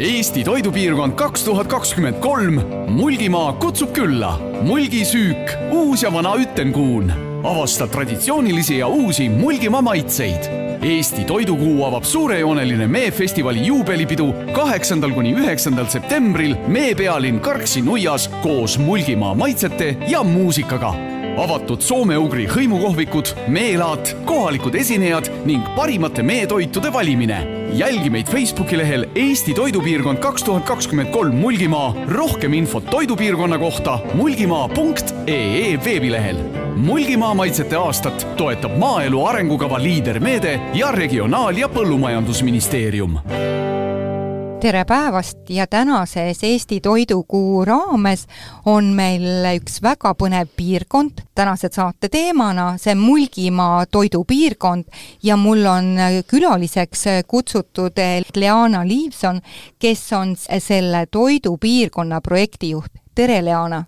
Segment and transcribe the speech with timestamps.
[0.00, 2.60] Eesti toidupiirkond kaks tuhat kakskümmend kolm.
[2.88, 4.38] Mulgimaa kutsub külla.
[4.62, 7.12] mulgisüük, uus ja vana Ütenkuun.
[7.44, 10.48] avasta traditsioonilisi ja uusi Mulgimaa maitseid.
[10.82, 18.78] Eesti Toidukuu avab suurejooneline meefestivali juubelipidu kaheksandal kuni üheksandal septembril Mee pealinn Karksi nuias koos
[18.78, 20.94] Mulgimaa maitsete ja muusikaga
[21.36, 27.59] avatud soome-ugri hõimukohvikud, meelaat, kohalikud esinejad ning parimate meetoitude valimine.
[27.72, 31.94] Jälgi meid Facebooki lehel Eesti Toidupiirkond kaks tuhat kakskümmend kolm Mulgimaa.
[32.08, 36.36] rohkem infot toidupiirkonna kohta mulgimaa.ee veebilehel.
[36.76, 43.18] Mulgimaa maitsete aastat toetab maaelu arengukava liidermeede ja Regionaal- ja Põllumajandusministeerium
[44.60, 48.26] tere päevast ja tänases Eesti Toidukuu raames
[48.66, 49.24] on meil
[49.56, 54.84] üks väga põnev piirkond, tänase saate teemana see Mulgimaa toidupiirkond
[55.22, 55.88] ja mul on
[56.28, 57.96] külaliseks kutsutud
[58.36, 59.40] Leana Liivson,
[59.78, 62.92] kes on selle toidupiirkonna projektijuht.
[63.14, 63.84] tere, Leana!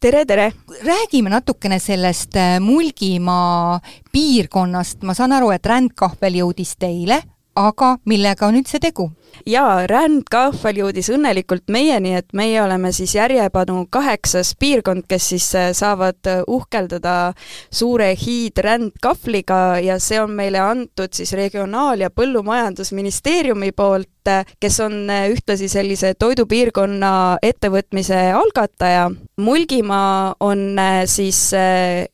[0.00, 0.52] tere, tere!
[0.84, 3.80] räägime natukene sellest Mulgimaa
[4.12, 7.22] piirkonnast, ma saan aru, et rändkahvel jõudis teile,
[7.56, 9.10] aga millega on üldse tegu?
[9.46, 15.70] Jaa, rändkahvel jõudis õnnelikult meieni, et meie oleme siis järjepanu kaheksas piirkond, kes siis äh,
[15.76, 17.32] saavad äh, uhkeldada
[17.72, 25.08] suure hiidrändkahvliga ja see on meile antud siis Regionaal- ja Põllumajandusministeeriumi poolt, äh, kes on
[25.08, 29.10] ühtlasi sellise toidupiirkonna ettevõtmise algataja.
[29.40, 30.76] Mulgimaa on
[31.08, 31.38] siis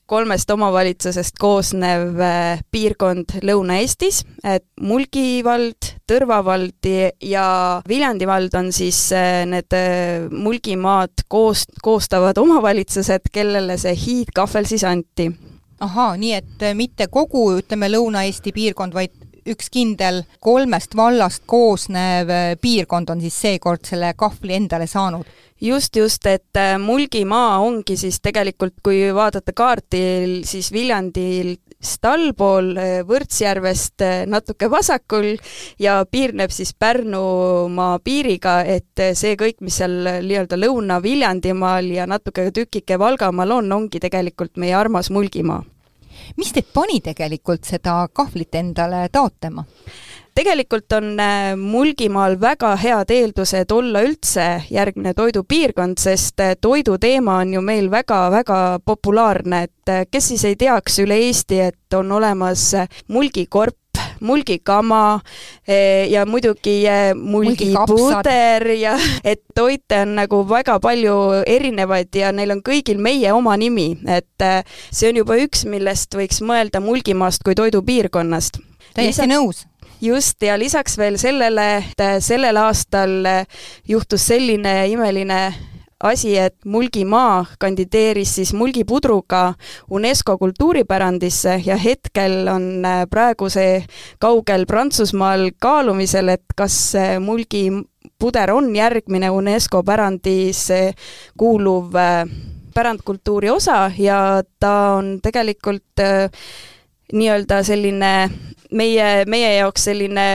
[0.06, 2.20] kolmest omavalitsusest koosnev
[2.70, 6.86] piirkond Lõuna-Eestis, et Mulgi vald, Tõrva vald
[7.26, 7.46] ja
[7.88, 14.84] Viljandi vald on siis äh, need äh, Mulgimaad koos, koostavad omavalitsused, kellele see hiidkahvel siis
[14.86, 15.32] anti.
[15.82, 19.18] ahaa, nii et äh, mitte kogu, ütleme, Lõuna-Eesti piirkond, vaid
[19.50, 22.30] üks kindel kolmest vallast koosnev
[22.62, 25.26] piirkond on siis seekord selle kahvli endale saanud?
[25.60, 30.70] just, just, et Mulgimaa ongi siis tegelikult, kui vaadata kaardil, siis
[31.82, 32.72] Viljandil allpool
[33.06, 35.34] Võrtsjärvest natuke vasakul
[35.78, 42.98] ja piirneb siis Pärnumaa piiriga, et see kõik, mis seal nii-öelda Lõuna-Viljandimaal ja natuke tükike
[42.98, 45.62] Valgamaal on, ongi tegelikult meie armas Mulgimaa.
[46.36, 49.64] mis teid pani tegelikult seda kahvlit endale taotlema?
[50.36, 51.16] Tegelikult on
[51.60, 59.62] Mulgimaal väga head eeldused olla üldse järgmine toidupiirkond, sest toiduteema on ju meil väga-väga populaarne,
[59.66, 62.68] et kes siis ei teaks üle Eesti, et on olemas
[63.08, 63.78] mulgikorp,
[64.20, 65.20] mulgikama
[66.10, 66.82] ja muidugi
[67.16, 68.96] mulgipuder ja
[69.32, 71.16] et toite on nagu väga palju
[71.46, 74.48] erinevaid ja neil on kõigil meie oma nimi, et
[74.90, 78.60] see on juba üks, millest võiks mõelda Mulgimaast kui toidupiirkonnast.
[78.94, 79.64] täiesti nõus
[80.00, 83.16] just, ja lisaks veel sellele, et sellel aastal
[83.88, 85.40] juhtus selline imeline
[86.04, 89.54] asi, et Mulgimaa kandideeris siis mulgipudruga
[89.90, 93.80] UNESCO kultuuripärandisse ja hetkel on praegu see
[94.20, 100.92] kaugel Prantsusmaal kaalumisel, et kas mulgipuder on järgmine UNESCO pärandisse
[101.38, 101.96] kuuluv
[102.74, 106.04] pärandkultuuri osa ja ta on tegelikult
[107.12, 108.12] nii-öelda selline
[108.72, 110.26] meie, meie jaoks selline,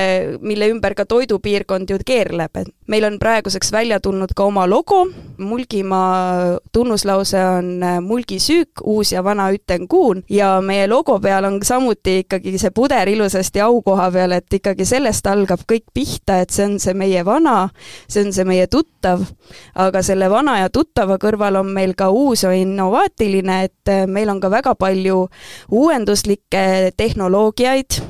[0.42, 5.06] mille ümber ka toidupiirkond ju keerleb, et meil on praeguseks välja tulnud ka oma logo,
[5.42, 12.54] Mulgimaa tunnuslause on mulgisüük, uus ja vana Ütenkuun ja meie logo peal on samuti ikkagi
[12.62, 16.94] see puder ilusasti aukoha peal, et ikkagi sellest algab kõik pihta, et see on see
[16.94, 17.72] meie vana,
[18.08, 19.26] see on see meie tuttav,
[19.74, 24.40] aga selle vana ja tuttava kõrval on meil ka uus ja innovaatiline, et meil on
[24.44, 25.26] ka väga palju
[25.74, 28.02] uuenduslikke tehnoloogiaid,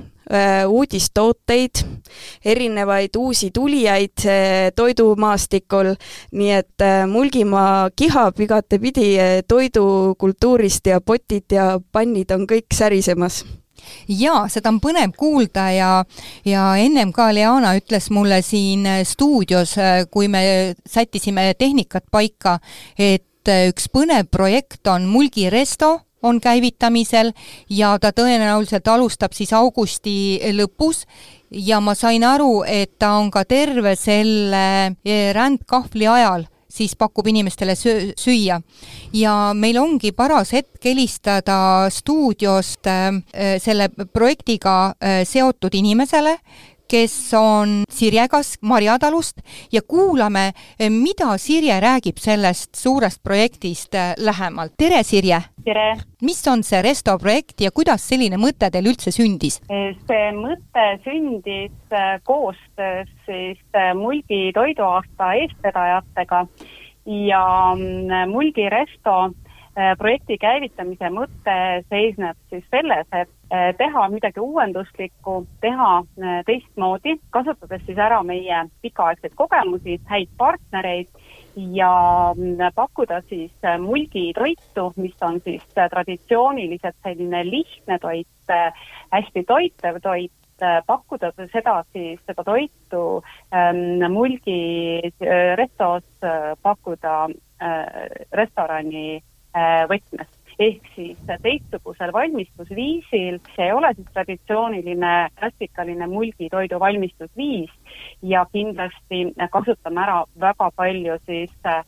[0.68, 1.82] uudistooteid,
[2.46, 4.26] erinevaid uusi tulijaid
[4.76, 5.94] toidumaastikul,
[6.32, 9.10] nii et Mulgimaa kihab igatepidi
[9.48, 13.44] toidukultuurist ja potid ja pannid on kõik särisemas.
[14.08, 15.90] Jaa, seda on põnev kuulda ja,
[16.46, 19.76] ja ennem ka Leana ütles mulle siin stuudios,
[20.12, 22.60] kui me sättisime tehnikat paika,
[22.98, 27.32] et üks põnev projekt on Mulgi Resto on käivitamisel
[27.70, 31.06] ja ta tõenäoliselt alustab siis augusti lõpus
[31.52, 34.64] ja ma sain aru, et ta on ka terve selle
[35.06, 38.62] eh, rändkahvli ajal siis pakub inimestele söö, süüa.
[39.14, 46.38] ja meil ongi paras hetk helistada stuudiost äh, selle projektiga äh, seotud inimesele,
[46.92, 49.40] kes on Sirje Kask Marjatalust
[49.72, 50.52] ja kuulame,
[50.90, 54.74] mida Sirje räägib sellest suurest projektist lähemalt.
[54.78, 55.40] tere, Sirje!
[55.64, 55.96] tere!
[56.22, 59.62] mis on see Resto projekt ja kuidas selline mõte teil üldse sündis?
[59.72, 63.60] see mõte sündis äh, koostöös siis
[63.96, 66.46] Mulgi toiduaasta eestvedajatega
[67.06, 67.46] ja
[67.76, 69.32] mm, Mulgi Resto
[69.98, 71.54] projekti käivitamise mõte
[71.88, 75.92] seisneb siis selles, et teha midagi uuenduslikku, teha
[76.48, 81.08] teistmoodi, kasutades siis ära meie pikaaegseid kogemusi, häid partnereid
[81.56, 88.74] ja mm, pakkuda siis äh, mulgitoitu, mis on siis äh, traditsiooniliselt selline lihtne toit, äh,
[89.12, 90.32] hästi toitev toit,
[90.86, 95.02] pakkuda seda siis, seda toitu ähm, mulgi
[95.58, 96.06] restos
[96.62, 97.88] pakkuda äh,
[98.32, 99.31] restorani äh,
[99.90, 100.30] võtmes.
[100.62, 107.72] Ehk siis teistsugusel valmistusviisil, see ei ole siis traditsiooniline klassikaline mulgitoidu valmistusviis
[108.22, 109.24] ja kindlasti
[109.56, 111.82] kasutame ära väga palju siis äh,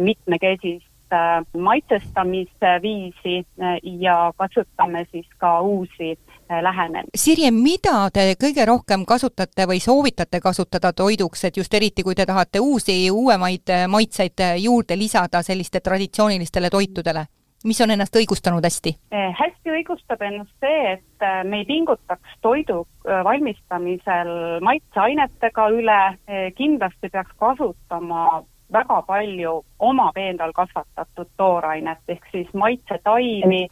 [0.00, 3.76] mitmekesist äh, maitsestamisviisi äh,
[4.06, 6.14] ja kasutame siis ka uusi
[6.48, 7.10] lähenemisi.
[7.14, 12.26] Sirje, mida te kõige rohkem kasutate või soovitate kasutada toiduks, et just eriti, kui te
[12.26, 17.26] tahate uusi, uuemaid maitseid juurde lisada selliste traditsioonilistele toitudele?
[17.64, 18.92] mis on ennast õigustanud hästi?
[19.38, 24.32] Hästi õigustab ennast see, et me ei pingutaks toidu valmistamisel
[24.64, 26.00] maitseainetega üle,
[26.58, 28.42] kindlasti peaks kasutama
[28.74, 33.68] väga palju oma peendal kasvatatud toorainet, ehk siis maitsetaimi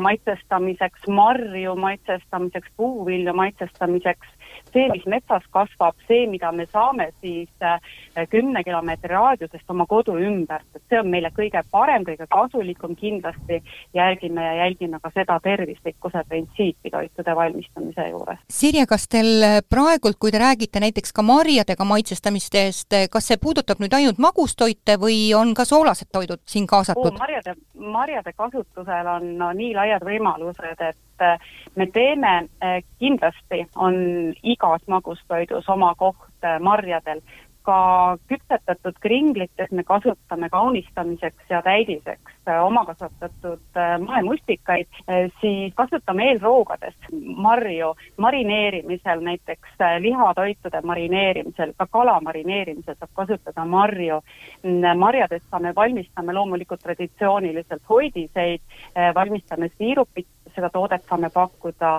[0.00, 4.43] maitsestamiseks, marju maitsestamiseks, puuvilju maitsestamiseks
[4.74, 7.78] see, mis metsas kasvab, see, mida me saame siis äh,
[8.30, 13.60] kümne kilomeetri raadiusest oma kodu ümbert, et see on meile kõige parem, kõige kasulikum, kindlasti
[13.96, 18.42] järgime ja jälgime ka seda tervislikkuse printsiipi toitude valmistamise juures.
[18.50, 23.94] Sirje, kas teil praegult, kui te räägite näiteks ka marjadega maitsestamistest, kas see puudutab nüüd
[23.96, 27.18] ainult magustoite või on ka soolased toidud siin kaasatud?
[27.18, 31.38] marjade, marjade kasutusel on no, nii laiad võimalused, et et äh,
[31.74, 37.20] me teeme, äh, kindlasti on igas magustoidus oma koht äh, marjadel,
[37.64, 44.86] ka küpsetatud kringlites me kasutame kaunistamiseks ja täidiseks omakasvatatud moemustikaid,
[45.40, 46.94] siis kasutame eelroogades
[47.36, 54.20] marju marineerimisel, näiteks lihatoitude marineerimisel, ka kala marineerimisel saab kasutada marju.
[54.96, 58.60] marjadest saame, valmistame loomulikult traditsiooniliselt hoidiseid,
[59.14, 61.94] valmistame siirupit seda toodet saame pakkuda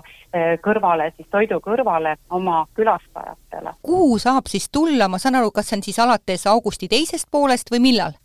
[0.64, 3.76] kõrvale, siis toidu kõrvale oma külastajatele.
[3.82, 7.72] kuhu saab siis tulla, ma saan aru, kas see on siis alates augusti teisest poolest
[7.74, 8.18] või millal?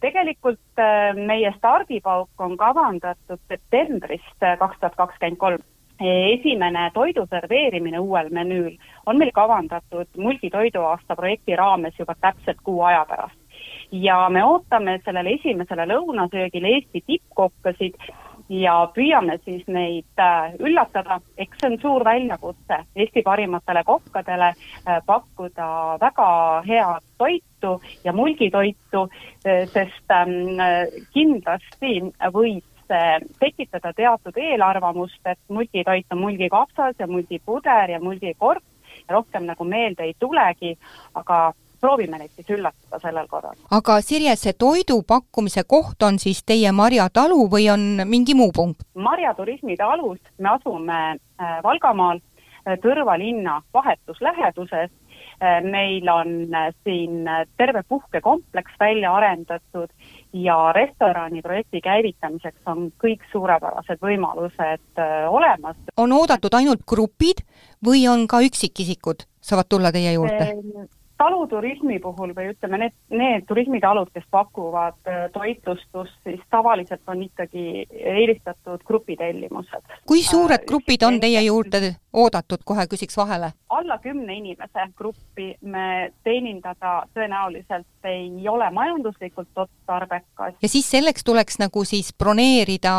[0.00, 5.66] tegelikult eh, meie stardipauk on kavandatud septembrist eh, kaks tuhat kakskümmend kolm
[6.00, 8.76] esimene toidu serveerimine uuel menüül
[9.06, 13.38] on meil kavandatud Mulgi toiduaasta projekti raames juba täpselt kuu aja pärast.
[13.92, 17.94] ja me ootame sellele esimesele lõunasöögile Eesti tippkokkasid
[18.48, 25.02] ja püüame siis neid äh, üllatada, eks see on suur väljakutse Eesti parimatele kokkadele äh,
[25.06, 26.30] pakkuda väga
[26.66, 27.74] head toitu
[28.04, 29.04] ja mulgitoitu,
[29.44, 30.56] äh, sest ähm,
[31.12, 32.00] kindlasti
[32.32, 38.64] võib see tekitada teatud eelarvamust, et mulgitoit on mulgikapsas ja mulgipuder ja mulgikorv
[39.08, 40.76] ja rohkem nagu meelde ei tulegi,
[41.14, 43.56] aga proovime neid siis üllatada sellel korral.
[43.70, 48.86] aga Sirje, see toidu pakkumise koht on siis teie marjatalu või on mingi muu punkt?
[48.94, 52.20] marjaturismi talus me asume äh, Valgamaal,
[52.66, 54.90] äh, Tõrva linna vahetus läheduses,
[55.42, 56.34] äh, meil on
[56.84, 59.90] siin terve puhkekompleks välja arendatud
[60.32, 65.76] ja restorani projekti käivitamiseks on kõik suurepärased võimalused olemas.
[65.96, 67.46] on oodatud ainult grupid
[67.84, 70.52] või on ka üksikisikud, saavad tulla teie juurde?
[71.18, 77.86] Taluturismi puhul või ütleme, need, need turismitalud, kes pakuvad äh, toitlustust, siis tavaliselt on ikkagi
[77.90, 79.98] eelistatud grupitellimused.
[80.06, 81.82] kui suured äh, grupid on teie juurde
[82.22, 83.52] oodatud, kohe küsiks vahele?
[83.78, 90.54] alla kümne inimese gruppi me teenindada tõenäoliselt ei ole majanduslikult otstarbekas.
[90.62, 92.94] ja siis selleks tuleks nagu siis broneerida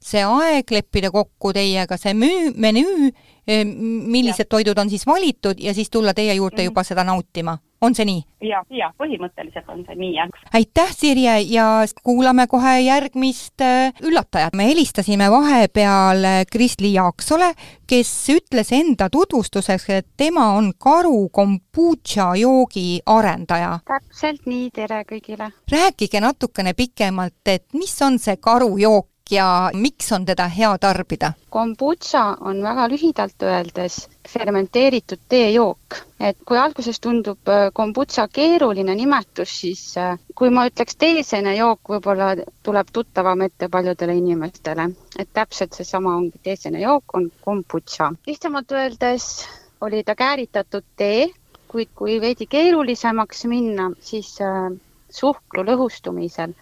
[0.00, 3.12] see aeg, leppida kokku teiega see müü-, menüü,
[3.46, 4.50] eh, millised ja.
[4.56, 6.72] toidud on siis valitud ja siis tulla teie juurde mm -hmm.
[6.72, 8.22] juba seda nautima on see nii?
[8.44, 10.32] ja, ja põhimõtteliselt on see nii, jah.
[10.54, 11.66] aitäh, Sirje, ja
[12.04, 14.56] kuulame kohe järgmist äh, üllatajat.
[14.56, 17.52] me helistasime vahepeal äh, Kristli Jaaksole,
[17.86, 23.78] kes ütles enda tutvustuseks, et tema on karu kombutša joogi arendaja.
[23.88, 25.50] täpselt nii, tere kõigile!
[25.72, 31.32] rääkige natukene pikemalt, et mis on see karujook ja miks on teda hea tarbida?
[31.50, 35.96] kombutša on väga lühidalt öeldes fermenteeritud teejook.
[36.20, 42.34] et kui alguses tundub äh, kombutša keeruline nimetus, siis äh, kui ma ütleks teesenejook, võib-olla
[42.62, 44.90] tuleb tuttavam ette paljudele inimestele.
[45.18, 48.12] et täpselt seesama ongi teesenejook, on kombutša.
[48.26, 49.48] lihtsamalt öeldes
[49.80, 51.30] oli ta kääritatud tee,
[51.68, 54.68] kuid kui veidi keerulisemaks minna, siis äh,
[55.10, 56.52] suhkru lõhustumisel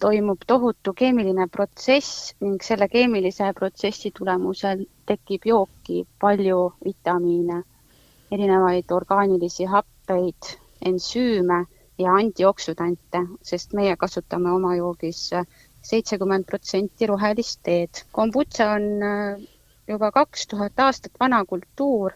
[0.00, 7.62] toimub tohutu keemiline protsess ning selle keemilise protsessi tulemusel tekib jooki palju vitamiine,
[8.32, 10.54] erinevaid orgaanilisi happeid,
[10.90, 11.60] ensüüme
[11.98, 15.28] ja antioksüdante, sest meie kasutame oma joogis
[15.82, 18.02] seitsekümmend protsenti rohelist teed.
[18.12, 19.42] kombutša on äh,
[19.88, 22.12] juba kaks tuhat aastat vana kultuur,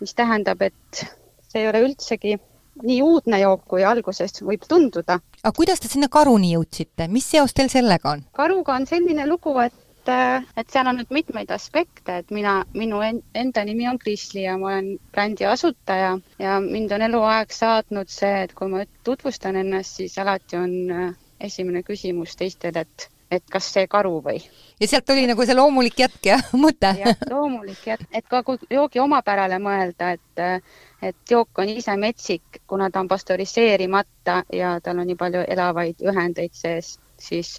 [0.00, 1.04] mis tähendab, et
[1.48, 2.36] see ei ole üldsegi
[2.82, 5.20] nii uudne jook, kui alguses võib tunduda.
[5.42, 8.24] aga kuidas te sinna karuni jõudsite, mis seos teil sellega on?
[8.32, 9.74] karuga on selline lugu, et
[10.08, 14.70] et seal on nüüd mitmeid aspekte, et mina, minu enda nimi on Krisli ja ma
[14.70, 20.16] olen brändi asutaja ja mind on eluaeg saatnud see, et kui ma tutvustan ennast, siis
[20.18, 24.40] alati on äh, esimene küsimus teistele, et et kas see karu või.
[24.80, 26.92] ja sealt tuli nagu see loomulik jätk ja mõte?
[27.00, 30.64] jah, loomulik jätk, et ka joogi omapärale mõelda, et
[31.02, 36.02] et jook on ise metsik, kuna ta on pastöriseerimata ja tal on nii palju elavaid
[36.02, 37.56] ühendeid sees, siis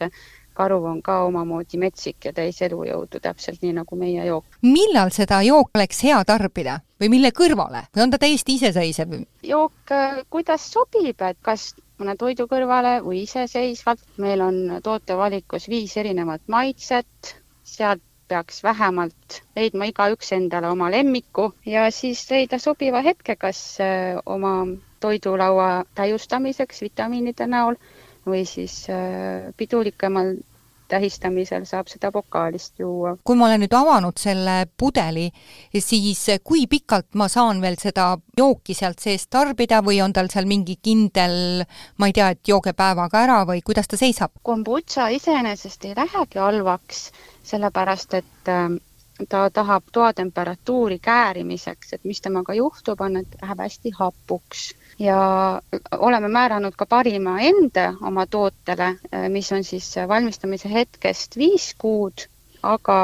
[0.59, 4.59] karu on ka omamoodi metsik ja täis elujõudu, täpselt nii nagu meie jook.
[4.61, 9.21] millal seda jooki oleks hea tarbida või mille kõrvale või on ta täiesti iseseisev?
[9.43, 9.95] jook,
[10.29, 14.03] kuidas sobib, et kas mõne toidu kõrvale või iseseisvalt.
[14.17, 21.87] meil on tootevalikus viis erinevat maitset, sealt peaks vähemalt leidma igaüks endale oma lemmiku ja
[21.91, 24.51] siis leida sobiva hetke, kas äh, oma
[24.99, 27.79] toidulaua täiustamiseks vitamiinide näol
[28.27, 30.35] või siis äh, pidulikemal
[30.89, 33.15] tähistamisel saab seda pokaalist juua.
[33.23, 35.29] kui ma olen nüüd avanud selle pudeli,
[35.77, 40.49] siis kui pikalt ma saan veel seda jooki sealt seest tarbida või on tal seal
[40.49, 41.63] mingi kindel,
[41.97, 44.35] ma ei tea, et jooge päevaga ära või kuidas ta seisab?
[44.43, 47.09] kombutša iseenesest ei lähegi halvaks,
[47.51, 48.79] sellepärast et ähm,
[49.29, 54.69] ta tahab toatemperatuuri käärimiseks, et mis temaga juhtub, on, et läheb hästi hapuks
[54.99, 55.19] ja
[55.97, 58.89] oleme määranud ka parima ende oma tootele,
[59.29, 62.25] mis on siis valmistamise hetkest viis kuud,
[62.63, 62.97] aga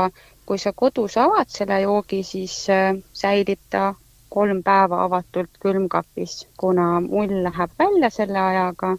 [0.46, 3.94] kui sa kodus avad selle joogi, siis äh, säilib ta
[4.30, 8.92] kolm päeva avatult külmkapis, kuna mull läheb välja selle ajaga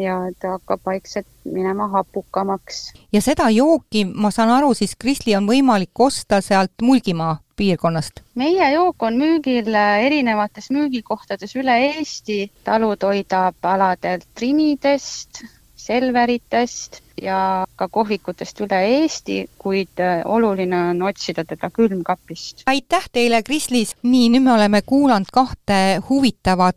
[0.00, 2.92] ja ta hakkab vaikselt minema hapukamaks.
[3.12, 8.24] ja seda jooki, ma saan aru, siis Krisli on võimalik osta sealt Mulgimaa piirkonnast?
[8.34, 15.44] meie jook on müügil erinevates müügikohtades üle Eesti, talutoidualadelt Trimidest,
[15.80, 22.64] Selveritest ja ka kohvikutest üle Eesti, kuid oluline on otsida teda külmkapist.
[22.66, 23.96] aitäh teile, Krislis!
[24.02, 26.76] nii, nüüd me oleme kuulanud kahte huvitavat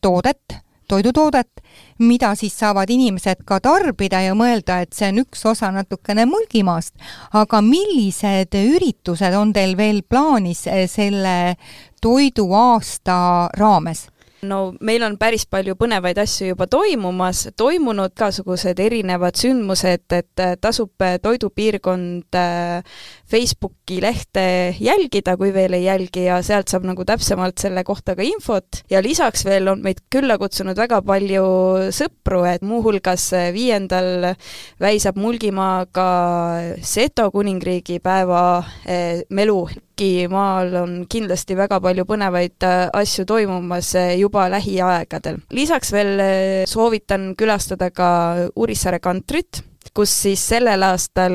[0.00, 1.62] toodet toidutoodet,
[1.98, 6.94] mida siis saavad inimesed ka tarbida ja mõelda, et see on üks osa natukene Mulgimaast.
[7.32, 11.56] aga millised üritused on teil veel plaanis selle
[12.02, 14.08] toiduaasta raames?
[14.48, 20.54] No meil on päris palju põnevaid asju juba toimumas, toimunud igasugused erinevad sündmused, et äh,
[20.60, 22.82] tasub äh, Toidupiirkond äh,
[23.30, 28.24] Facebooki lehte jälgida, kui veel ei jälgi, ja sealt saab nagu täpsemalt selle kohta ka
[28.26, 28.82] infot.
[28.90, 31.46] Ja lisaks veel on meid külla kutsunud väga palju
[31.94, 34.34] sõpru, et muuhulgas viiendal
[34.82, 36.08] väisab Mulgimaa ka
[36.84, 38.64] Seto kuningriigi päeva
[39.34, 39.58] melu
[40.30, 45.38] Maal on kindlasti väga palju põnevaid äh, asju toimumas äh, juba lähiaegadel.
[45.54, 48.08] lisaks veel äh, soovitan külastada ka
[48.56, 49.62] Urissaare kantrit,
[49.94, 51.34] kus siis sellel aastal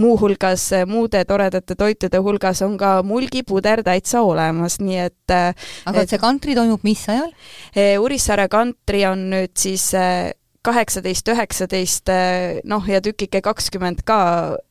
[0.00, 6.22] muuhulgas muude toredate toitude hulgas on ka mulgipuder täitsa olemas, nii et aga et see
[6.22, 7.34] kantri toimub mis ajal?
[8.00, 9.90] Urissaare kantri on nüüd siis
[10.66, 14.18] kaheksateist, üheksateist, eh, noh ja tükike kakskümmend ka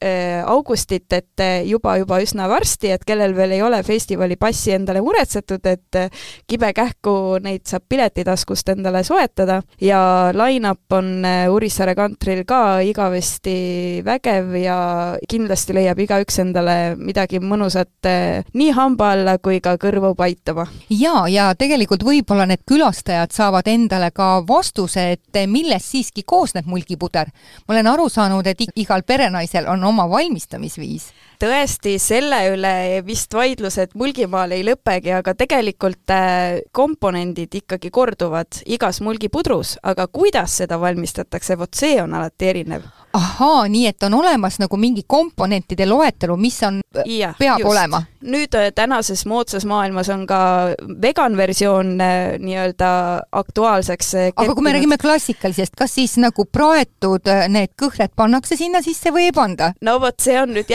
[0.03, 4.75] eh, augustit, et eh, juba, juba üsna varsti, et kellel veel ei ole festivali passi
[4.75, 5.99] endale muretsetud, et
[6.49, 10.01] kibekähku neid saab piletitaskust endale soetada ja
[10.35, 11.25] line-up on
[11.55, 14.77] Urissaare kantril ka igavesti vägev ja
[15.29, 18.09] kindlasti leiab igaüks endale midagi mõnusat
[18.53, 20.67] nii hamba alla kui ka kõrvu paitama.
[20.89, 26.65] jaa, ja tegelikult võib-olla need külastajad saavad endale ka vastuse, et millest millest siiski koosneb
[26.65, 27.29] mulgipuder?
[27.67, 31.13] ma olen aru saanud, et igal perenaisel on oma valmistamisviis.
[31.41, 32.73] Tõesti, selle üle
[33.05, 40.59] vist vaidlused Mulgimaal ei lõpegi, aga tegelikult äh, komponendid ikkagi korduvad igas mulgipudrus, aga kuidas
[40.61, 45.87] seda valmistatakse, vot see on alati erinev ahaa, nii et on olemas nagu mingi komponentide
[45.87, 47.69] loetelu, mis on, peab just.
[47.69, 48.03] olema?
[48.25, 50.39] nüüd äh, tänases moodsas maailmas on ka
[51.01, 52.89] vegan versioon äh, nii-öelda
[53.37, 59.13] aktuaalseks aga kui me räägime klassikalisest, kas siis nagu praetud need kõhred pannakse sinna sisse
[59.13, 59.71] või ei panda?
[59.85, 60.71] no vot, see on nüüd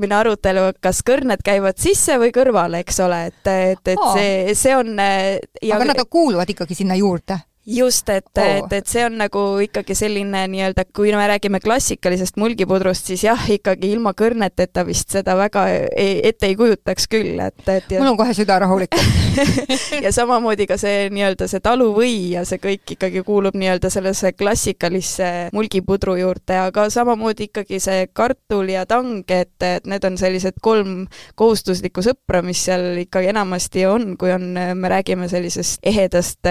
[0.00, 4.74] järgmine arutelu, kas kõrned käivad sisse või kõrvale, eks ole, et, et, et see, see
[4.76, 5.76] on ja...
[5.76, 7.38] aga nad kuuluvad ikkagi sinna juurde?
[7.66, 12.38] Just, et oh., et, et see on nagu ikkagi selline nii-öelda, kui me räägime klassikalisest
[12.40, 17.60] mulgipudrust, siis jah, ikkagi ilma kõrneteta vist seda väga ei, ette ei kujutaks küll, et,
[17.68, 18.00] et ja...
[18.00, 19.10] mul on kohe süda rahulikum
[20.04, 25.30] ja samamoodi ka see nii-öelda see taluvõi ja see kõik ikkagi kuulub nii-öelda sellesse klassikalisse
[25.56, 31.04] mulgipudru juurde, aga samamoodi ikkagi see kartul ja tang, et, et need on sellised kolm
[31.36, 36.48] kohustuslikku sõpra, mis seal ikkagi enamasti on, kui on, me räägime sellisest ehedast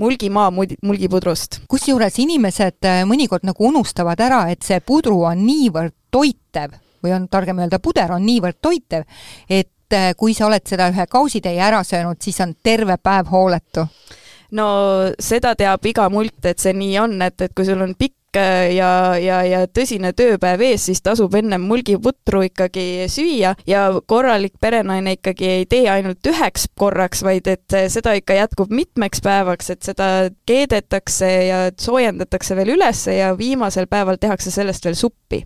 [0.00, 1.60] mulgi maa mulgipudrust.
[1.68, 7.28] kusjuures inimesed äh, mõnikord nagu unustavad ära, et see pudru on niivõrd toitev või on
[7.28, 9.04] targem öelda, puder on niivõrd toitev,
[9.48, 13.88] et äh, kui sa oled seda ühe kausitäie ära söönud, siis on terve päev hooletu
[14.54, 14.66] no
[15.18, 18.74] seda teab iga mult, et see nii on, et, et kui sul on pikk Äh,
[18.74, 25.16] ja, ja, ja tõsine tööpäev ees, siis tasub ennem mulgiputru ikkagi süüa ja korralik perenaine
[25.18, 30.10] ikkagi ei tee ainult üheks korraks, vaid et seda ikka jätkub mitmeks päevaks, et seda
[30.48, 35.44] keedetakse ja soojendatakse veel ülesse ja viimasel päeval tehakse sellest veel suppi.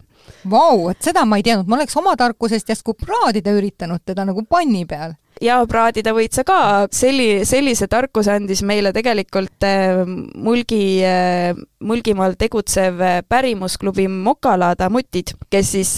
[0.49, 4.45] Vau, et seda ma ei teadnud, ma oleks oma tarkusest järsku praadida üritanud teda nagu
[4.49, 6.59] panni peal ja praadida võid sa ka,
[6.95, 15.35] selli-, sellise tarkuse andis meile tegelikult äh, Mulgi, äh, Mulgimaal tegutsev äh, pärimusklubi Mokalaada mutid,
[15.53, 15.95] kes siis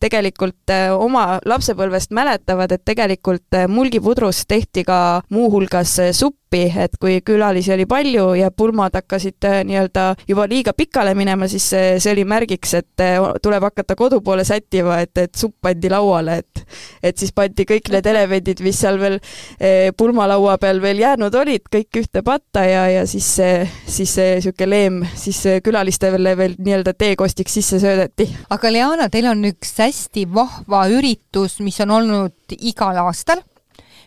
[0.00, 4.98] tegelikult oma lapsepõlvest mäletavad, et tegelikult mulgipudrust tehti ka
[5.32, 10.72] muuhulgas supp, appi, et kui külalisi oli palju ja pulmad hakkasid äh, nii-öelda juba liiga
[10.76, 15.16] pikale minema, siis see, see oli märgiks, et äh, tuleb hakata kodu poole sättima, et,
[15.18, 16.62] et supp pandi lauale, et
[17.02, 21.66] et siis pandi kõik need elemendid, mis seal veel äh, pulmalaua peal veel jäänud olid,
[21.72, 26.96] kõik ühte patta ja, ja siis see, siis see niisugune leem siis külalistele veel nii-öelda
[26.98, 28.28] teekostiks sisse söödeti.
[28.50, 33.44] aga Leana, teil on üks hästi vahva üritus, mis on olnud igal aastal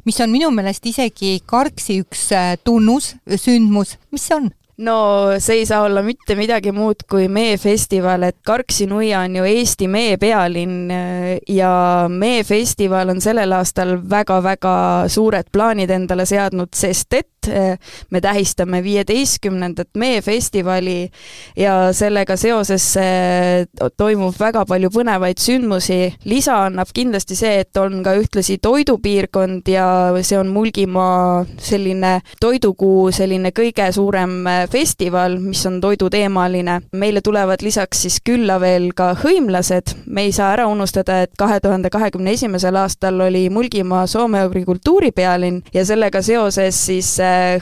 [0.05, 4.49] mis on minu meelest isegi Karksi üks äh, tunnus, sündmus, mis see on?
[4.79, 4.95] no
[5.43, 10.15] see ei saa olla mitte midagi muud kui meefestival, et Karksi-Nuia on ju Eesti mee
[10.21, 11.71] pealinn äh, ja
[12.09, 14.75] meefestival on sellel aastal väga-väga
[15.11, 17.77] suured plaanid endale seadnud, sest et Eh,
[18.09, 21.09] me tähistame viieteistkümnendat meefestivali
[21.57, 23.65] ja sellega seoses eh,
[23.97, 26.13] toimub väga palju põnevaid sündmusi.
[26.25, 29.85] lisa annab kindlasti see, et on ka ühtlasi toidupiirkond ja
[30.21, 36.81] see on Mulgimaa selline toidukuu selline kõige suurem eh, festival, mis on toiduteemaline.
[36.91, 39.95] meile tulevad lisaks siis külla veel ka hõimlased.
[40.05, 45.63] me ei saa ära unustada, et kahe tuhande kahekümne esimesel aastal oli Mulgimaa soome-ugri kultuuripealinn
[45.73, 47.17] ja sellega seoses siis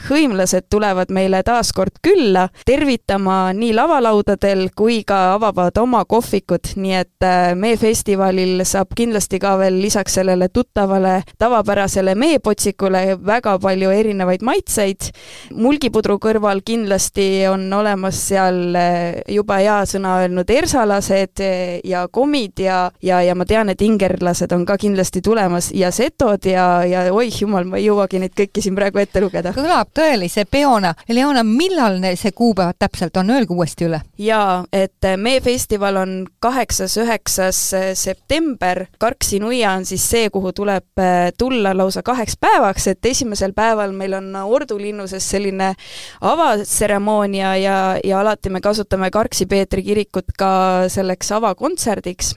[0.08, 6.94] hõimlased tulevad meile taas kord külla tervitama nii lavalaudadel kui ka avavad oma kohvikud, nii
[6.98, 13.90] et äh, meie festivalil saab kindlasti ka veel lisaks sellele tuttavale tavapärasele meepotsikule väga palju
[13.94, 15.10] erinevaid maitseid.
[15.54, 22.60] mulgipudru kõrval kindlasti on olemas seal äh, juba hea sõna öelnud ersalased äh, ja komid
[22.62, 27.06] ja, ja, ja ma tean, et ingerlased on ka kindlasti tulemas ja setod ja, ja
[27.12, 30.94] oih jumal, ma ei jõuagi neid kõiki siin praegu ette lugeda kõlab tõelise peona.
[31.08, 34.00] Leona, millal see kuupäevad täpselt on, öelge uuesti üle.
[34.18, 40.30] jaa, et äh, meie festival on kaheksas, üheksas äh, september, Karksi nuia on siis see,
[40.30, 45.74] kuhu tuleb äh, tulla lausa kaheks päevaks, et esimesel päeval meil on Ordu linnuses selline
[46.20, 50.50] avatseremoonia ja, ja alati me kasutame Karksi Peetri kirikut ka
[50.88, 52.34] selleks avakontserdiks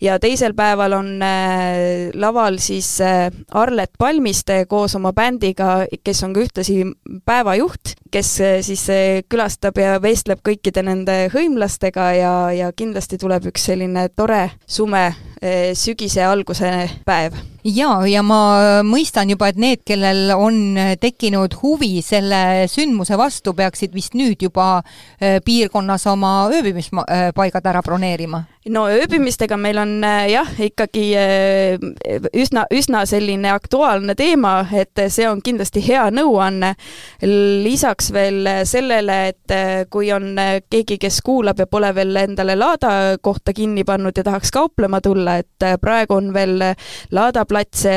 [0.00, 6.34] ja teisel päeval on äh, laval siis äh, Arlet Palmiste koos oma bändiga, kes on
[6.36, 6.82] ka ühtlasi
[7.26, 8.86] päevajuht, kes äh, siis
[9.28, 15.08] külastab ja vestleb kõikide nende hõimlastega ja, ja kindlasti tuleb üks selline tore sume
[15.78, 16.70] sügise alguse
[17.06, 17.36] päev
[17.68, 23.94] jaa, ja ma mõistan juba, et need, kellel on tekkinud huvi selle sündmuse vastu, peaksid
[23.94, 24.80] vist nüüd juba
[25.18, 29.92] piirkonnas oma ööbimispaigad ära broneerima no ööbimistega meil on
[30.28, 31.04] jah, ikkagi
[32.36, 36.74] üsna, üsna selline aktuaalne teema, et see on kindlasti hea nõuanne.
[37.64, 40.36] lisaks veel sellele, et kui on
[40.70, 45.27] keegi, kes kuulab ja pole veel endale laada kohta kinni pannud ja tahaks kauplema tulla,
[45.28, 46.62] olla, et praegu on veel
[47.14, 47.94] laadaplatse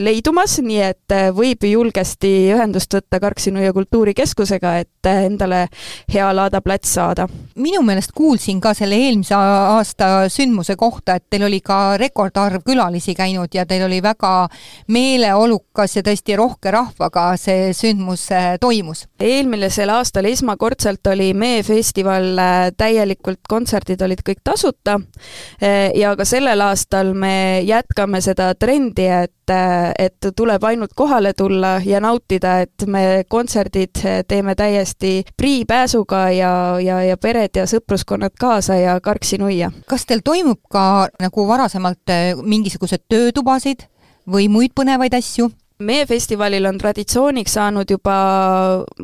[0.00, 5.66] leidumas, nii et võib julgesti ühendust võtta Karksi-Nuia kultuurikeskusega, et endale
[6.12, 7.28] hea laadaplats saada.
[7.56, 13.14] minu meelest kuulsin ka selle eelmise aasta sündmuse kohta, et teil oli ka rekordarv külalisi
[13.14, 14.48] käinud ja teil oli väga
[14.88, 18.28] meeleolukas ja tõesti rohke rahvaga see sündmus
[18.60, 19.06] toimus.
[19.20, 22.36] eelmisel aastal esmakordselt oli Mee festival
[22.76, 24.98] täielikult, kontserdid olid kõik tasuta
[25.94, 31.98] ja ka sellel aastal me jätkame seda trendi, et et tuleb ainult kohale tulla ja
[32.00, 33.98] nautida, et me kontserdid
[34.30, 39.72] teeme täiesti priipääsuga ja, ja, ja pered ja sõpruskonnad kaasa ja karksi nuia.
[39.90, 43.88] kas teil toimub ka nagu varasemalt mingisuguseid töötubasid
[44.30, 45.50] või muid põnevaid asju?
[45.84, 48.16] Meie festivalil on traditsiooniks saanud juba,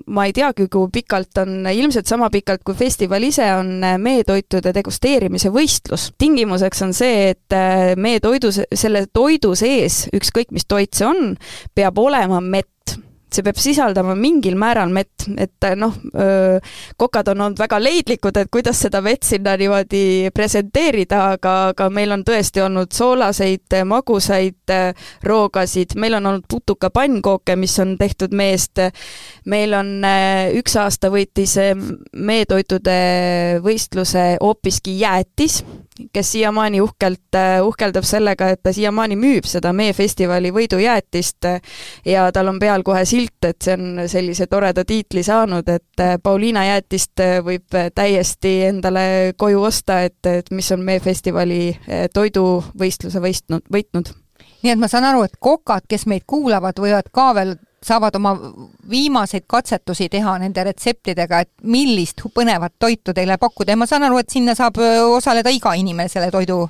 [0.06, 5.52] ma ei teagi, kui pikalt on, ilmselt sama pikalt kui festival ise, on meetoitude degusteerimise
[5.54, 6.10] võistlus.
[6.18, 7.58] tingimuseks on see, et
[8.00, 11.36] meetoidu, selle toidu sees, ükskõik mis toit see on,
[11.74, 12.98] peab olema mett
[13.36, 15.94] see peab sisaldama mingil määral mett, et noh,
[16.98, 22.14] kokad on olnud väga leidlikud, et kuidas seda vett sinna niimoodi presenteerida, aga, aga meil
[22.16, 24.74] on tõesti olnud soolaseid, magusaid
[25.26, 28.80] roogasid, meil on olnud putukapанnkooke, mis on tehtud meest,
[29.52, 29.92] meil on
[30.56, 31.56] üks aasta võitis
[32.16, 32.98] meetoitude
[33.64, 35.62] võistluse hoopiski jäätis,
[36.12, 41.48] kes siiamaani uhkelt, uhkeldab sellega, et ta siiamaani müüb seda Mee festivali võidujäätist
[42.06, 46.64] ja tal on peal kohe silt, et see on sellise toreda tiitli saanud, et Pauliina
[46.66, 51.76] jäätist võib täiesti endale koju osta, et, et mis on Mee festivali
[52.14, 54.12] toiduvõistluse võistnud, võitnud.
[54.62, 58.34] Nii et ma saan aru, et kokad, kes meid kuulavad, võivad ka veel saavad oma
[58.90, 63.72] viimaseid katsetusi teha nende retseptidega, et millist põnevat toitu teile pakkuda.
[63.72, 64.80] Ja ma saan aru, et sinna saab
[65.16, 66.64] osaleda iga inimene selle toidu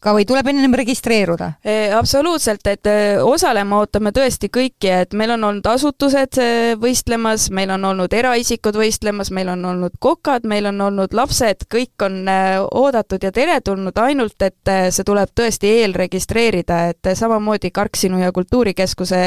[0.00, 1.52] ka või tuleb ennem registreeruda?
[1.98, 2.86] absoluutselt, et
[3.24, 6.38] osalema ootame tõesti kõiki, et meil on olnud asutused
[6.80, 12.04] võistlemas, meil on olnud eraisikud võistlemas, meil on olnud kokad, meil on olnud lapsed, kõik
[12.04, 19.22] on oodatud ja teretulnud, ainult et see tuleb tõesti eelregistreerida, et samamoodi Karksinu ja Kultuurikeskuse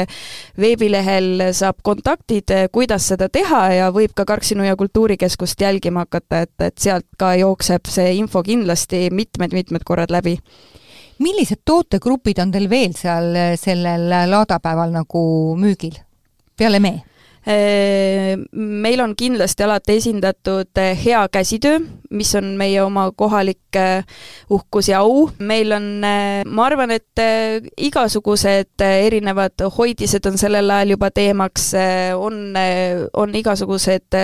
[0.60, 6.54] veebilehel saab kontaktid, kuidas seda teha ja võib ka Karksinu ja Kultuurikeskust jälgima hakata, et,
[6.60, 10.38] et sealt ka jookseb see info kindlasti mitmed-mitmed korrad läbi
[11.18, 15.22] millised tootegrupid on teil veel seal sellel laadapäeval nagu
[15.58, 15.98] müügil
[16.56, 17.02] peale mee?
[17.46, 23.58] Meil on kindlasti alati esindatud hea käsitöö, mis on meie oma kohalik
[24.50, 25.30] uhkus ja au.
[25.38, 26.04] meil on,
[26.46, 27.22] ma arvan, et
[27.76, 31.72] igasugused erinevad hoidised on sellel ajal juba teemaks,
[32.14, 32.54] on,
[33.16, 34.18] on igasugused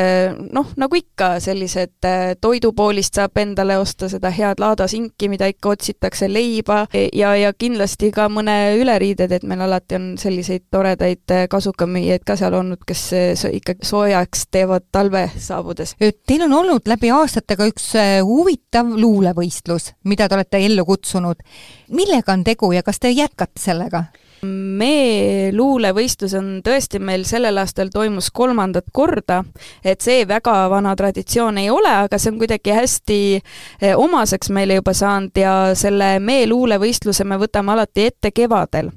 [0.52, 2.07] noh, nagu ikka, sellised
[2.40, 8.28] toidupoolist saab endale osta seda head laadasinki, mida ikka otsitakse, leiba ja, ja kindlasti ka
[8.31, 14.47] mõne üleriided, et meil alati on selliseid toredaid kasukamüüjaid ka seal olnud, kes ikka soojaks
[14.51, 15.94] teevad talve saabudes.
[15.99, 17.90] Teil on olnud läbi aastate ka üks
[18.27, 21.42] huvitav luulevõistlus, mida te olete ellu kutsunud.
[21.90, 24.05] millega on tegu ja kas te jätkate sellega?
[24.42, 29.42] Mee luulevõistlus on tõesti meil sellel aastal toimus kolmandat korda,
[29.85, 34.79] et see väga vana traditsioon ei ole, aga see on kuidagi hästi eh, omaseks meile
[34.79, 38.90] juba saanud ja selle mee luulevõistluse me võtame alati ette kevadel.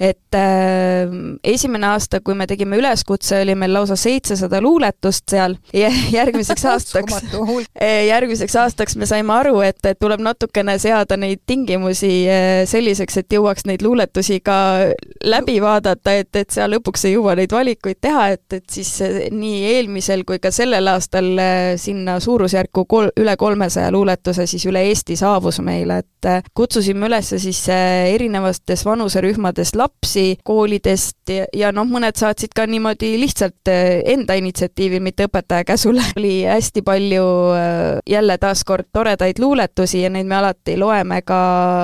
[0.00, 1.06] et äh,
[1.44, 7.22] esimene aasta, kui me tegime üleskutse, oli meil lausa seitsesada luuletust seal ja järgmiseks aastaks,
[7.80, 12.12] eh, järgmiseks aastaks me saime aru, et, et tuleb natukene seada neid tingimusi
[12.68, 14.58] selliseks, et jõuaks neid luuletusi ka
[15.24, 18.90] läbi vaadata, et, et sa lõpuks ei jõua neid valikuid teha, et, et siis
[19.34, 24.84] nii eelmisel kui ka sellel aastal äh, sinna suurusjärku kol-, üle kolmesaja luuletuse siis üle
[24.88, 31.72] Eesti saabus meile, et äh, kutsusime üles siis äh, erinevates vanuserühmades lapsi koolidest ja, ja
[31.74, 35.98] noh, mõned saatsid ka niimoodi lihtsalt enda initsiatiivil, mitte õpetaja käsul.
[36.16, 37.24] oli hästi palju
[38.06, 41.38] jälle taaskord toredaid luuletusi ja neid me alati loeme ka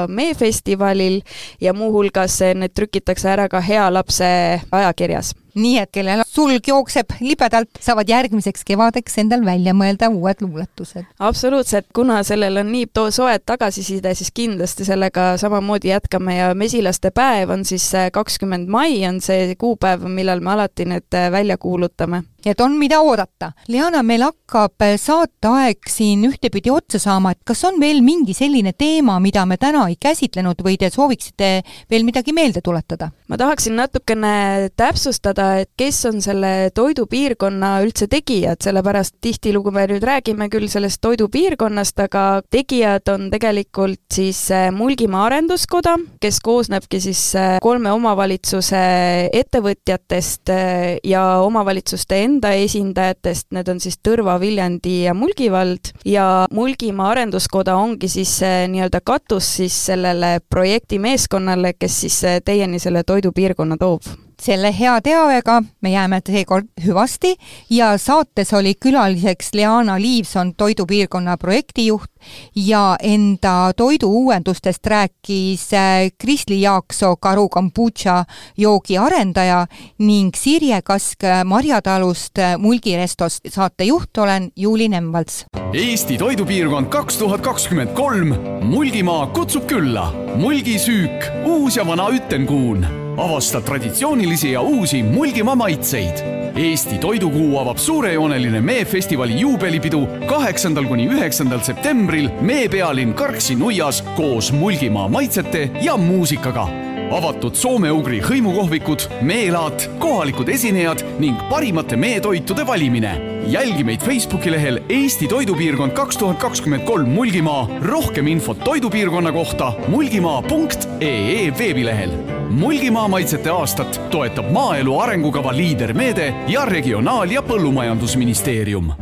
[0.08, 1.20] Mee festivalil
[1.60, 4.26] ja muuhulgas need trükid trükitakse ära ka hea lapse
[4.72, 5.34] ajakirjas.
[5.54, 11.04] Nii et kellel sulg jookseb libedalt, saavad järgmiseks kevadeks endal välja mõelda uued luuletused.
[11.18, 16.36] absoluutselt, kuna sellel on nii soe tagasiside, siis kindlasti sellega samamoodi jätkame.
[16.36, 21.58] Ja mesilaste päev on siis kakskümmend mai on see kuupäev, millal me alati need välja
[21.58, 23.52] kuulutame nii et on, mida oodata.
[23.72, 29.16] Liana, meil hakkab saateaeg siin ühtepidi otsa saama, et kas on veel mingi selline teema,
[29.22, 31.50] mida me täna ei käsitlenud või te sooviksite
[31.90, 33.10] veel midagi meelde tuletada?
[33.28, 40.04] ma tahaksin natukene täpsustada, et kes on selle toidupiirkonna üldse tegijad, sellepärast tihtilugu me nüüd
[40.04, 47.22] räägime küll sellest toidupiirkonnast, aga tegijad on tegelikult siis äh, Mulgimaa Arenduskoda, kes koosnebki siis
[47.38, 48.84] äh, kolme omavalitsuse
[49.32, 55.92] ettevõtjatest äh, ja omavalitsuste enda esindajatest, need on siis Tõrva, Viljandi ja Mulgi vald.
[56.08, 63.76] Ja Mulgimaa Arenduskoda ongi siis nii-öelda katus siis sellele projektimeeskonnale, kes siis teieni selle toidupiirkonna
[63.80, 67.34] toob selle hea teavega me jääme seekord hüvasti
[67.70, 72.10] ja saates oli külaliseks Leana Liivson, toidupiirkonna projektijuht
[72.56, 78.24] ja enda toiduuuendustest rääkis äh, Krisli Jaaksoo Karu kombutša
[78.56, 79.66] joogi arendaja
[79.98, 85.44] ning Sirje Kask Marjatalust äh, Mulgi Restost saatejuht olen Juuli Nemvalts.
[85.72, 93.03] Eesti toidupiirkond kaks tuhat kakskümmend kolm, Mulgimaa kutsub külla, Mulgi süük, uus ja vana Ütenkuun
[93.16, 96.18] avasta traditsioonilisi ja uusi Mulgimaa maitseid.
[96.56, 104.52] Eesti Toidukuu avab suurejooneline meefestivali juubelipidu kaheksandal kuni üheksandal septembril Mee pealinn Karksi nuias koos
[104.52, 106.68] Mulgimaa maitsete ja muusikaga
[107.14, 113.33] avatud soome-ugri hõimukohvikud, meelaat, kohalikud esinejad ning parimate meetoitude valimine.
[113.46, 117.68] Jälgi meid Facebooki lehel Eesti Toidupiirkond kaks tuhat kakskümmend kolm Mulgimaa.
[117.82, 122.10] rohkem infot toidupiirkonna kohta mulgimaa.ee veebilehel
[122.50, 128.92] Mulgimaa maitsete aastat toetab maaelu arengukava liidermeede ja Regionaal- ja Põllumajandusministeerium